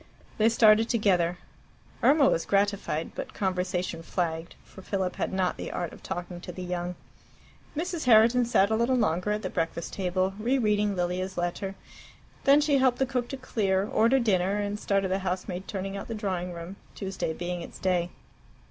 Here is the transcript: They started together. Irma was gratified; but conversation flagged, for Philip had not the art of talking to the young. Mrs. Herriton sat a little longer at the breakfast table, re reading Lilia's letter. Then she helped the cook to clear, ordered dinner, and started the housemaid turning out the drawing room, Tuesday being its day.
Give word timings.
They 0.39 0.49
started 0.49 0.89
together. 0.89 1.37
Irma 2.01 2.27
was 2.27 2.47
gratified; 2.47 3.11
but 3.13 3.35
conversation 3.35 4.01
flagged, 4.01 4.55
for 4.63 4.81
Philip 4.81 5.17
had 5.17 5.31
not 5.31 5.57
the 5.57 5.71
art 5.71 5.93
of 5.93 6.01
talking 6.01 6.41
to 6.41 6.51
the 6.51 6.63
young. 6.63 6.95
Mrs. 7.77 8.05
Herriton 8.05 8.45
sat 8.47 8.71
a 8.71 8.75
little 8.75 8.95
longer 8.95 9.29
at 9.29 9.43
the 9.43 9.49
breakfast 9.51 9.93
table, 9.93 10.33
re 10.39 10.57
reading 10.57 10.95
Lilia's 10.95 11.37
letter. 11.37 11.75
Then 12.45 12.61
she 12.61 12.79
helped 12.79 12.97
the 12.97 13.05
cook 13.05 13.27
to 13.27 13.37
clear, 13.37 13.87
ordered 13.87 14.23
dinner, 14.23 14.55
and 14.57 14.79
started 14.79 15.11
the 15.11 15.19
housemaid 15.19 15.67
turning 15.67 15.95
out 15.95 16.07
the 16.07 16.15
drawing 16.15 16.51
room, 16.51 16.77
Tuesday 16.95 17.31
being 17.31 17.61
its 17.61 17.77
day. 17.77 18.09